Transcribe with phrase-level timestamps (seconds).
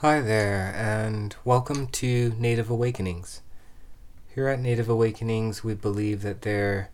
[0.00, 3.40] Hi there, and welcome to Native Awakenings.
[4.34, 6.90] Here at Native Awakenings, we believe that there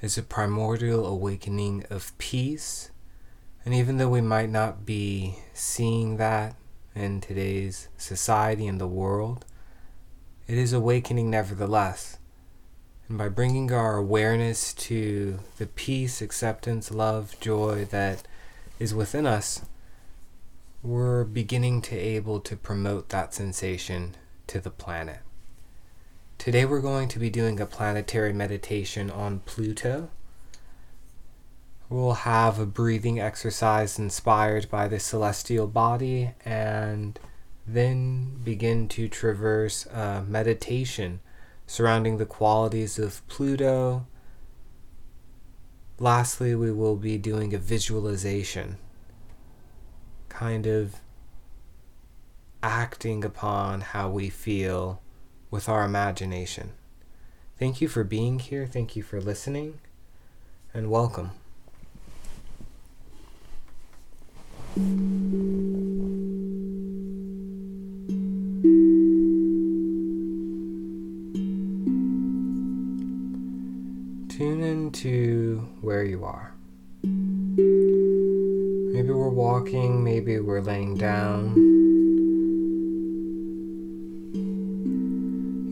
[0.00, 2.92] is a primordial awakening of peace,
[3.64, 6.54] and even though we might not be seeing that
[6.94, 9.44] in today's society and the world,
[10.46, 12.18] it is awakening nevertheless.
[13.08, 18.22] And by bringing our awareness to the peace, acceptance, love, joy that
[18.78, 19.62] is within us,
[20.86, 24.14] we're beginning to able to promote that sensation
[24.46, 25.18] to the planet.
[26.38, 30.10] Today we're going to be doing a planetary meditation on Pluto.
[31.88, 37.18] We'll have a breathing exercise inspired by the celestial body and
[37.66, 41.18] then begin to traverse a meditation
[41.66, 44.06] surrounding the qualities of Pluto.
[45.98, 48.78] Lastly, we will be doing a visualization
[50.36, 50.96] kind of
[52.62, 55.00] acting upon how we feel
[55.50, 56.72] with our imagination.
[57.58, 58.66] Thank you for being here.
[58.66, 59.78] Thank you for listening.
[60.74, 61.30] And welcome.
[74.28, 76.52] Tune in to where you are.
[79.06, 81.52] Maybe we're walking, maybe we're laying down,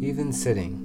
[0.01, 0.79] even sitting.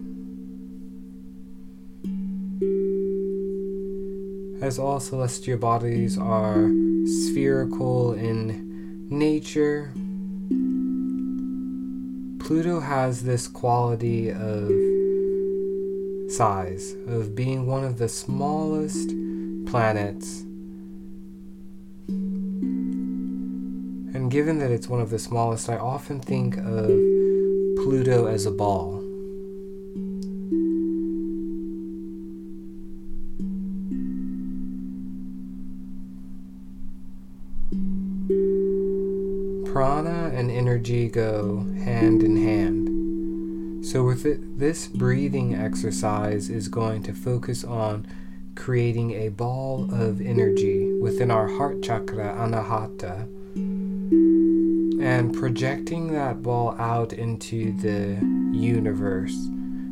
[4.63, 6.71] As all celestial bodies are
[7.05, 9.93] spherical in nature,
[12.43, 14.71] Pluto has this quality of
[16.31, 19.09] size, of being one of the smallest
[19.67, 20.45] planets
[24.29, 26.85] Given that it's one of the smallest, I often think of
[27.77, 28.99] Pluto as a ball.
[39.65, 43.83] Prana and energy go hand in hand.
[43.83, 48.05] So, with it, this breathing exercise is going to focus on
[48.53, 53.27] creating a ball of energy within our heart chakra, anahata
[54.99, 58.17] and projecting that ball out into the
[58.51, 59.35] universe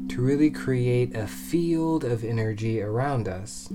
[0.09, 3.69] to really create a field of energy around us.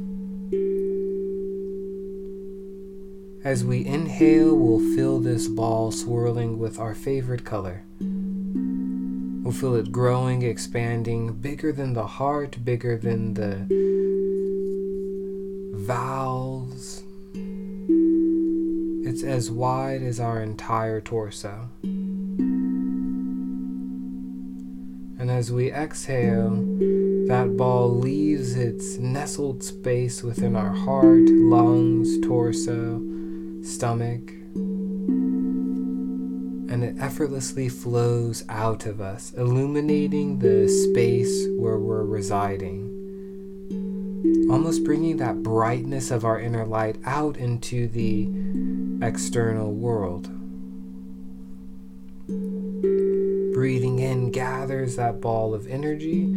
[3.44, 7.82] As we inhale, we'll feel this ball swirling with our favorite color.
[8.00, 13.66] We'll feel it growing, expanding, bigger than the heart, bigger than the
[15.74, 17.02] valves
[19.04, 21.68] it's as wide as our entire torso.
[25.18, 26.50] And as we exhale,
[27.28, 33.00] that ball leaves its nestled space within our heart, lungs, torso,
[33.62, 34.30] stomach,
[36.72, 42.88] and it effortlessly flows out of us, illuminating the space where we're residing.
[44.50, 48.28] Almost bringing that brightness of our inner light out into the
[49.02, 50.28] external world.
[53.52, 56.32] Breathing in gathers that ball of energy,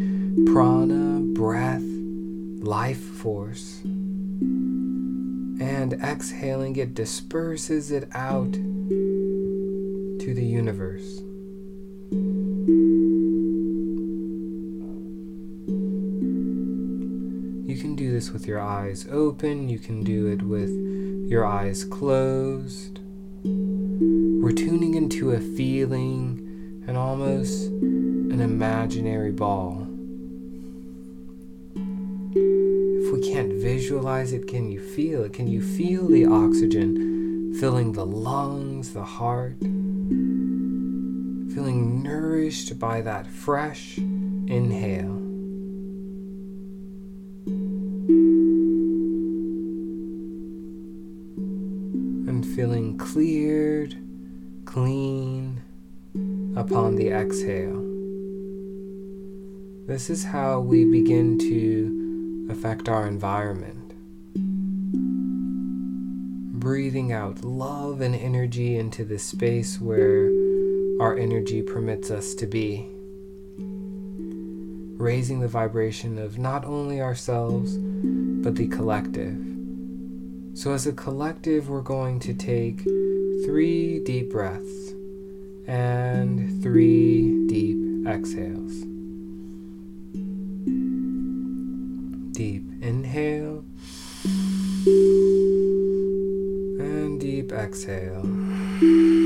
[0.48, 3.82] prana, breath, life force.
[5.62, 11.22] And exhaling it disperses it out to the universe.
[17.68, 20.95] You can do this with your eyes open, you can do it with
[21.28, 23.00] your eyes closed.
[23.44, 29.88] We're tuning into a feeling and almost an imaginary ball.
[32.36, 35.34] If we can't visualize it, can you feel it?
[35.34, 39.58] Can you feel the oxygen filling the lungs, the heart?
[41.56, 45.25] Feeling nourished by that fresh inhale.
[52.56, 53.94] Feeling cleared,
[54.64, 55.62] clean
[56.56, 57.82] upon the exhale.
[59.88, 63.94] This is how we begin to affect our environment.
[66.58, 70.28] Breathing out love and energy into the space where
[71.02, 72.88] our energy permits us to be.
[74.98, 79.55] Raising the vibration of not only ourselves, but the collective.
[80.56, 82.82] So, as a collective, we're going to take
[83.46, 84.94] three deep breaths
[85.68, 88.72] and three deep exhales.
[92.32, 93.66] Deep inhale
[96.80, 99.25] and deep exhale.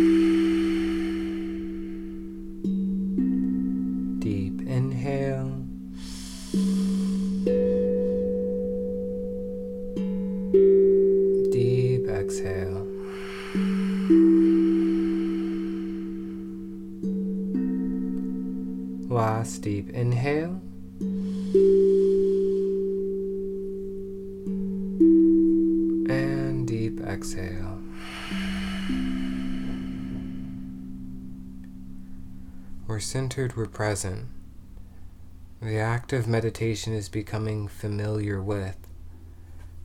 [19.40, 20.60] Last deep inhale.
[26.10, 27.80] And deep exhale.
[32.86, 34.28] We're centered, we're present.
[35.62, 38.76] The act of meditation is becoming familiar with.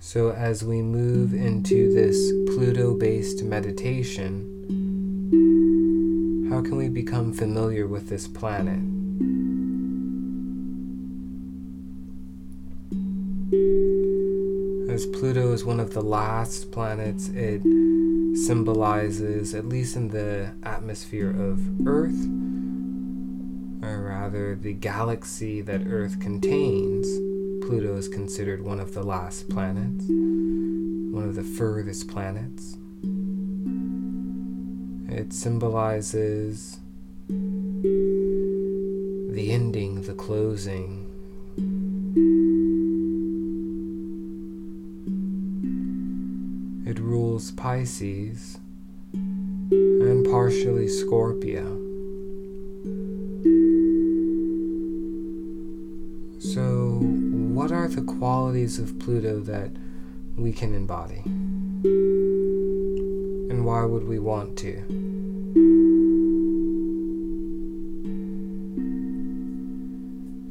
[0.01, 4.51] So, as we move into this Pluto based meditation,
[6.51, 8.94] how can we become familiar with this planet?
[14.91, 17.63] As Pluto is one of the last planets, it
[18.47, 22.29] symbolizes, at least in the atmosphere of Earth,
[23.83, 27.07] or rather the galaxy that Earth contains,
[27.67, 32.77] Pluto is considered one of the last planets, one of the furthest planets.
[35.09, 36.79] It symbolizes
[39.35, 41.11] the ending, the closing.
[46.87, 48.59] It rules Pisces
[49.13, 51.65] and partially Scorpio.
[56.39, 57.01] So,
[57.55, 59.73] what are the qualities of Pluto that
[60.37, 61.23] we can embody?
[63.51, 65.14] And why would we want to?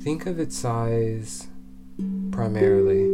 [0.04, 1.48] Think of its size
[2.32, 3.06] primarily.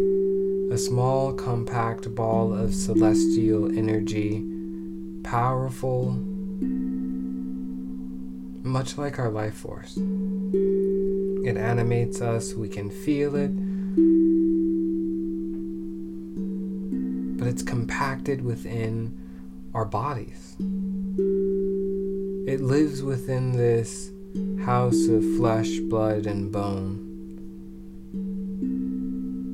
[0.73, 4.43] A small, compact ball of celestial energy,
[5.23, 6.13] powerful,
[8.63, 9.97] much like our life force.
[9.97, 13.51] It animates us, we can feel it,
[17.37, 19.15] but it's compacted within
[19.75, 20.55] our bodies.
[22.47, 24.11] It lives within this
[24.69, 27.01] house of flesh, blood, and bone.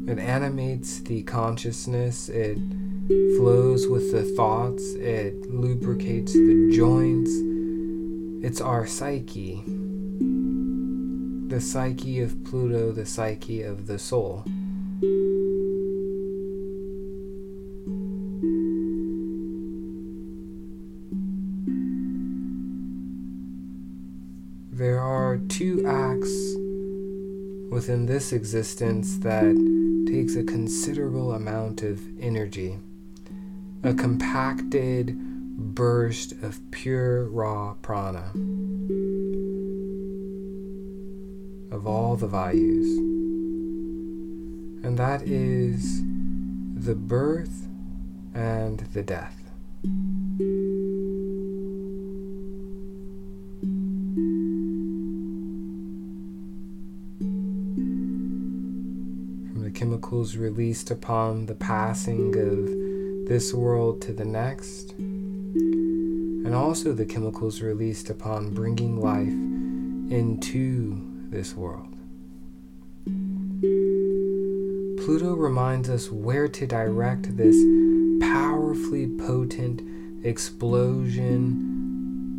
[0.09, 2.57] It animates the consciousness, it
[3.37, 7.31] flows with the thoughts, it lubricates the joints.
[8.45, 9.63] It's our psyche.
[11.47, 14.43] The psyche of Pluto, the psyche of the soul.
[26.25, 26.55] Acts
[27.69, 29.55] within this existence that
[30.07, 32.79] takes a considerable amount of energy.
[33.83, 35.15] A compacted
[35.57, 38.31] burst of pure raw prana
[41.71, 42.97] of all the values.
[44.83, 46.01] And that is
[46.75, 47.67] the birth
[48.33, 49.51] and the death.
[60.05, 67.59] Chemicals released upon the passing of this world to the next, and also the chemicals
[67.59, 69.27] released upon bringing life
[70.15, 70.95] into
[71.31, 71.87] this world.
[75.03, 77.55] Pluto reminds us where to direct this
[78.21, 79.81] powerfully potent
[80.23, 81.25] explosion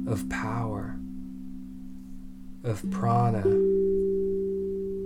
[0.08, 0.94] of power,
[2.62, 3.44] of prana,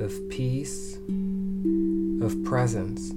[0.05, 0.99] of peace
[2.23, 3.13] of presence.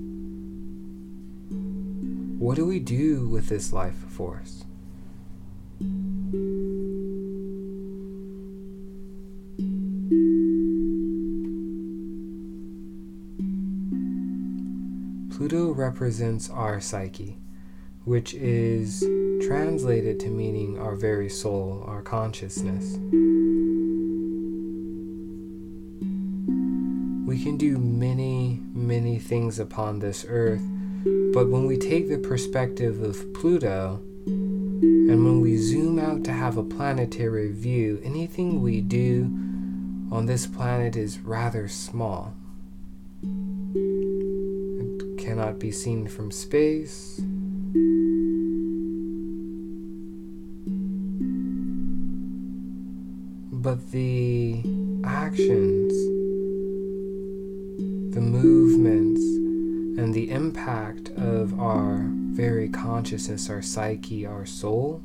[2.39, 4.65] What do we do with this life force?
[15.31, 17.38] Pluto represents our psyche,
[18.05, 19.03] which is
[19.48, 22.98] translated to meaning our very soul, our consciousness.
[27.25, 27.77] We can do
[29.24, 30.62] things upon this earth,
[31.34, 36.58] but when we take the perspective of Pluto, and when we zoom out to have
[36.58, 39.24] a planetary view, anything we do
[40.12, 42.34] on this planet is rather small.
[44.82, 47.22] It cannot be seen from space.
[53.63, 54.62] but the
[55.06, 55.94] actions,
[58.13, 59.22] the movements,
[60.00, 65.01] and the impact of our very consciousness, our psyche, our soul,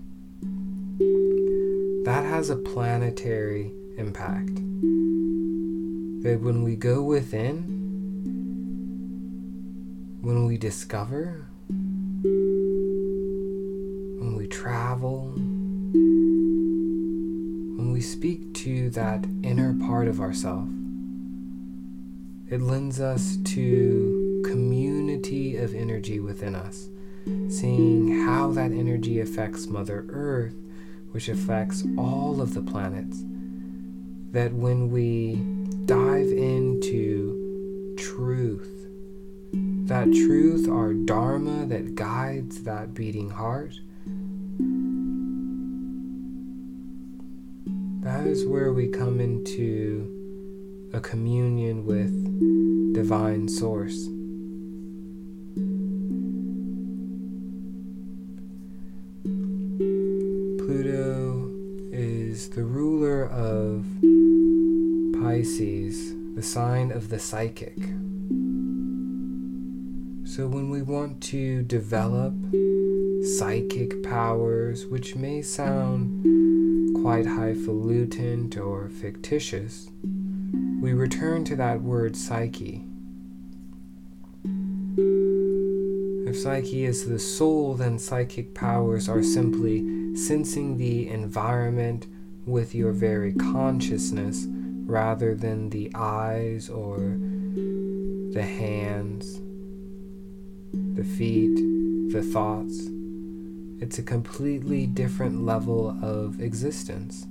[2.04, 4.56] that has a planetary impact.
[6.22, 7.62] That when we go within,
[10.20, 11.46] when we discover,
[14.18, 15.32] when we travel,
[17.78, 20.68] when we speak to that inner part of ourself,
[22.50, 26.88] it lends us to community of energy within us,
[27.48, 30.54] seeing how that energy affects Mother Earth,
[31.10, 33.22] which affects all of the planets.
[34.32, 35.36] That when we
[35.84, 38.88] dive into truth,
[39.52, 43.74] that truth, our Dharma that guides that beating heart,
[48.02, 50.14] that is where we come into
[50.94, 52.27] a communion with
[52.98, 54.06] divine source.
[60.58, 61.48] Pluto
[61.92, 63.86] is the ruler of
[65.22, 67.76] Pisces, the sign of the psychic.
[70.24, 72.34] So, when we want to develop
[73.22, 79.88] psychic powers, which may sound quite highfalutin or fictitious,
[80.80, 82.88] we return to that word psyche.
[86.42, 92.07] Psyche is the soul, then psychic powers are simply sensing the environment
[92.47, 94.47] with your very consciousness
[94.87, 96.99] rather than the eyes or
[98.33, 99.40] the hands,
[100.73, 101.57] the feet,
[102.12, 102.87] the thoughts.
[103.80, 107.26] It's a completely different level of existence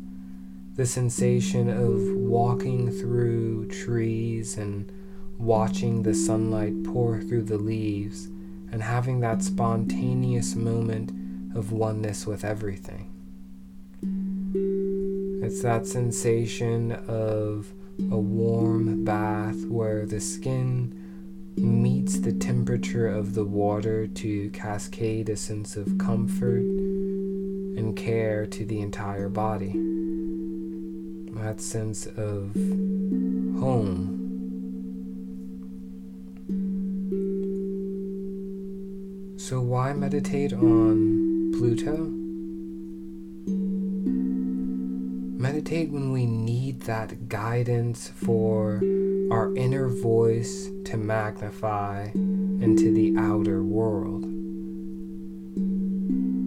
[0.75, 4.91] the sensation of walking through trees and
[5.39, 8.29] watching the sunlight pour through the leaves
[8.71, 11.11] and having that spontaneous moment
[11.55, 13.11] of oneness with everything.
[15.43, 17.73] It's that sensation of
[18.11, 20.93] a warm bath where the skin
[21.57, 28.65] meets the temperature of the water to cascade a sense of comfort and care to
[28.65, 29.97] the entire body
[31.47, 32.53] that sense of
[33.59, 34.16] home.
[39.47, 41.95] So, why meditate on Pluto?
[45.39, 48.81] Meditate when we need that guidance for
[49.31, 54.23] our inner voice to magnify into the outer world.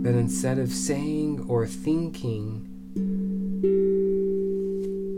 [0.05, 2.67] That instead of saying or thinking,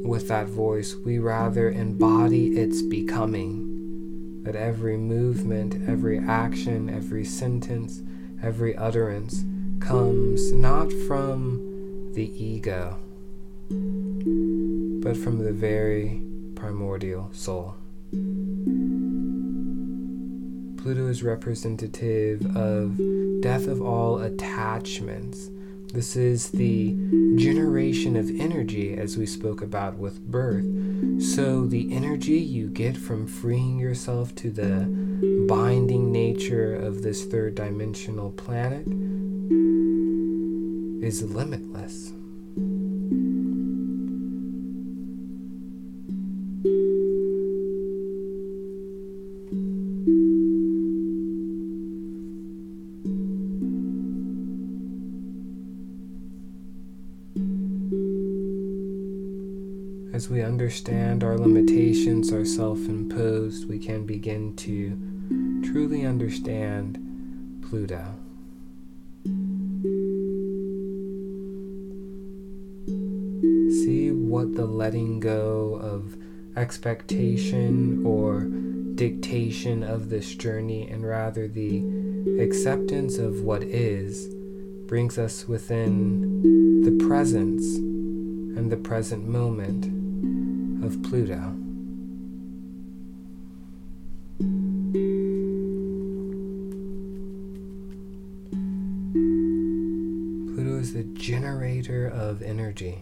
[0.05, 3.62] with that voice, we rather embody its becoming.
[4.43, 8.03] That every movement, every action, every sentence,
[8.43, 9.45] every utterance
[9.81, 12.99] comes not from the ego,
[13.69, 16.23] but from the very
[16.57, 17.77] primordial soul.
[20.83, 23.01] Pluto is representative of
[23.41, 25.51] death of all attachments
[25.93, 26.95] this is the
[27.37, 30.65] generation of energy, as we spoke about with birth.
[31.21, 34.87] So, the energy you get from freeing yourself to the
[35.49, 38.87] binding nature of this third dimensional planet
[41.05, 42.13] is limitless.
[60.23, 64.97] As we understand our limitations are self imposed, we can begin to
[65.65, 66.97] truly understand
[67.69, 68.15] Pluto.
[73.83, 76.17] See what the letting go of
[76.57, 78.43] expectation or
[78.95, 81.83] dictation of this journey and rather the
[82.41, 84.33] acceptance of what is
[84.87, 89.92] brings us within the presence and the present moment
[90.93, 91.55] of Pluto.
[100.55, 102.99] Pluto is the generator of energy,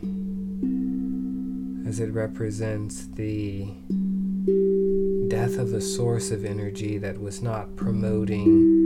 [1.89, 3.67] as it represents the
[5.29, 8.80] death of a source of energy that was not promoting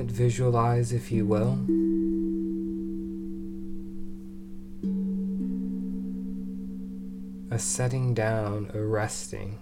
[0.00, 1.58] moment, visualize, if you will,
[7.50, 9.58] a setting down, a resting,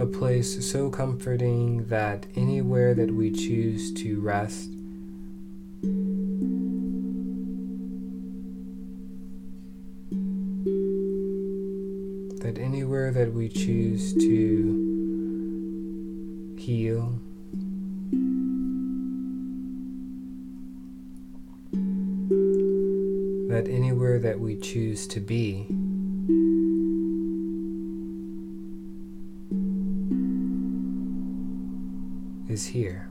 [0.00, 4.70] a place so comforting that anywhere that we choose to rest
[12.42, 14.94] that anywhere that we choose to
[16.58, 17.20] heal,
[23.56, 25.66] that anywhere that we choose to be,
[32.52, 33.08] is here.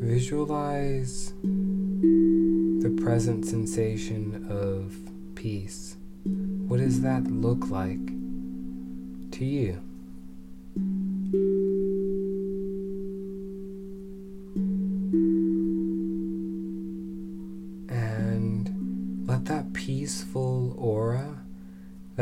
[0.00, 4.96] Visualize the present sensation of
[5.34, 5.96] peace.
[6.22, 8.06] What does that look like
[9.32, 9.87] to you?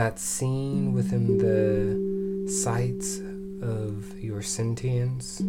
[0.06, 3.18] That scene within the sights
[3.60, 5.40] of your sentience,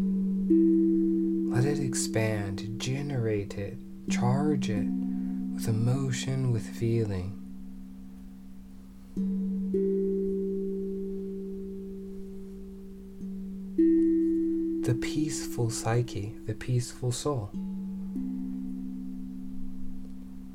[1.53, 3.77] let it expand, generate it,
[4.09, 4.87] charge it
[5.53, 7.33] with emotion, with feeling.
[14.87, 17.51] the peaceful psyche, the peaceful soul.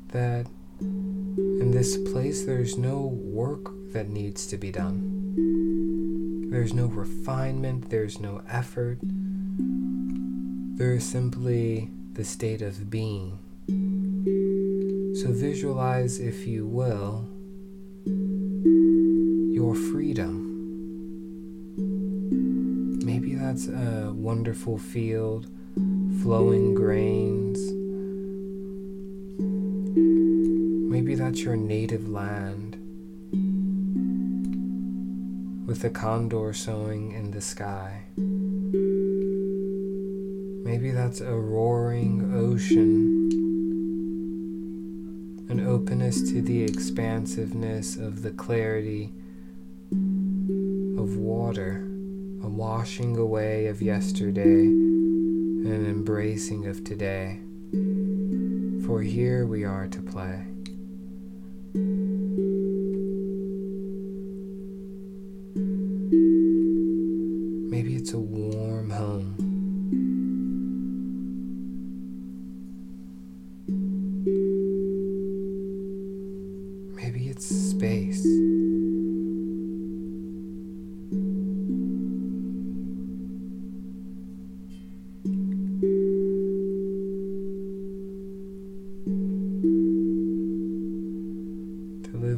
[0.09, 0.47] That
[0.81, 6.49] in this place there's no work that needs to be done.
[6.51, 8.99] There's no refinement, there's no effort.
[9.01, 13.39] There is simply the state of being.
[15.15, 17.29] So visualize, if you will,
[19.53, 20.43] your freedom
[23.03, 25.47] Maybe that's a wonderful field,
[26.21, 27.59] flowing grains.
[30.91, 32.77] Maybe that's your native land
[35.73, 38.03] with a condor sowing in the sky.
[40.63, 43.27] Maybe that's a roaring ocean,
[45.49, 49.13] an openness to the expansiveness of the clarity
[49.91, 51.87] of water
[52.43, 57.39] a washing away of yesterday and an embracing of today.
[58.85, 60.52] For here we are to play.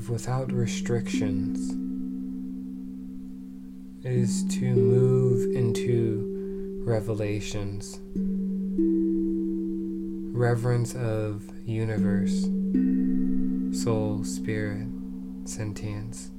[0.10, 1.72] Without restrictions
[4.04, 8.00] is to move into revelations,
[10.38, 12.44] reverence of universe,
[13.84, 14.88] soul, spirit,
[15.46, 16.32] sentience.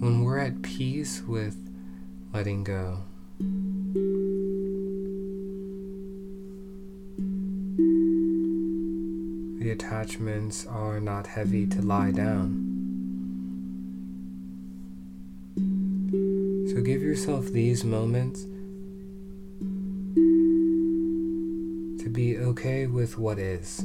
[0.00, 1.56] When we're at peace with
[2.34, 3.03] letting go.
[9.64, 12.70] The attachments are not heavy to lie down.
[16.68, 18.42] So give yourself these moments
[22.02, 23.78] to be okay with what is.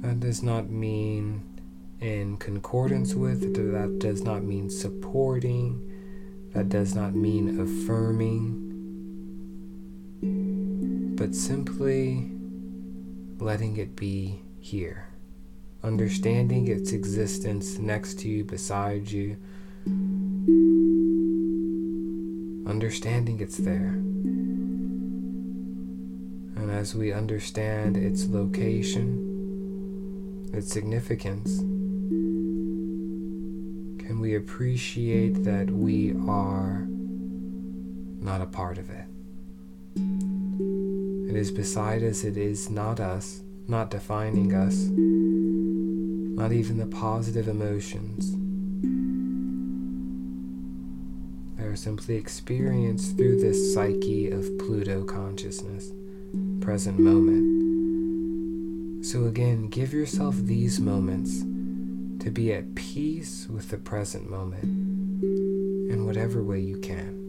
[0.00, 1.42] That does not mean
[2.00, 5.78] in concordance with, that does not mean supporting
[6.54, 8.62] that does not mean affirming,
[11.16, 12.30] but simply
[13.44, 15.06] letting it be here,
[15.82, 19.36] understanding its existence next to you, beside you,
[22.66, 24.00] understanding it's there.
[26.56, 29.30] And as we understand its location,
[30.54, 31.58] its significance,
[33.98, 39.04] can we appreciate that we are not a part of it?
[41.34, 47.48] It is beside us, it is not us, not defining us, not even the positive
[47.48, 48.36] emotions.
[51.56, 55.90] They are simply experienced through this psyche of Pluto consciousness,
[56.60, 57.44] present moment.
[59.04, 61.40] So, again, give yourself these moments
[62.22, 67.23] to be at peace with the present moment in whatever way you can.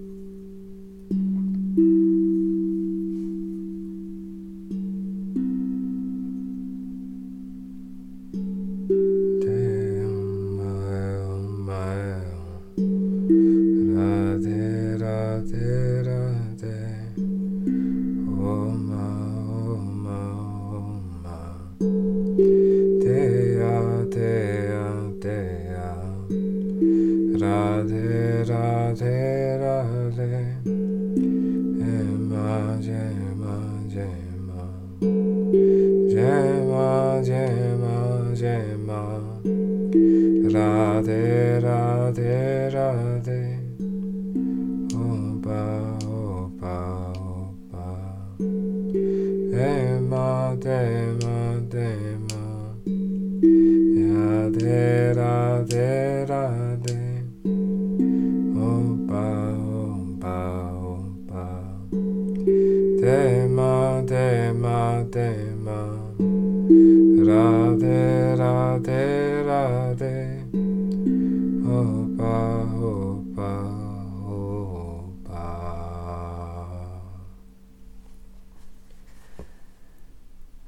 [40.54, 43.55] Radhe Radhe Radhe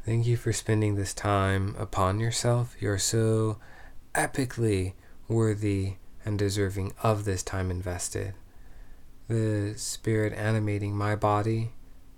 [0.08, 2.78] Thank you for spending this time upon yourself.
[2.80, 3.58] You're so
[4.16, 4.94] epically
[5.28, 8.34] worthy and deserving of this time invested.
[9.28, 11.74] The spirit animating my body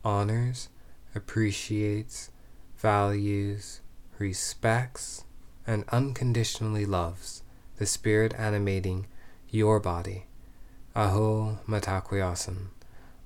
[0.06, 0.70] honors,
[1.16, 2.30] appreciates,
[2.78, 3.82] values,
[4.20, 5.24] respects,
[5.66, 7.42] and unconditionally loves
[7.78, 9.08] the spirit animating
[9.50, 10.28] your body.
[10.96, 12.22] Aho Mitakuye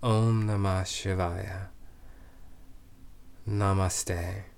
[0.01, 1.67] Om Namah Shivaya.
[3.45, 4.52] Namaste.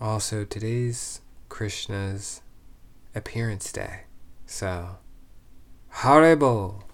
[0.00, 2.40] Also, today's Krishna's
[3.14, 4.04] appearance day.
[4.46, 4.96] So,
[5.96, 6.84] Haribol!